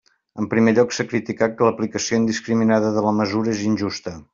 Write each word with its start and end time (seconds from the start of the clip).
En 0.43 0.47
primer 0.53 0.71
lloc, 0.77 0.95
s'ha 0.97 1.05
criticat 1.11 1.53
que 1.59 1.69
l'aplicació 1.69 2.21
indiscriminada 2.23 2.91
de 2.99 3.09
la 3.11 3.17
mesura 3.23 3.57
és 3.59 3.67
injusta. 3.73 4.21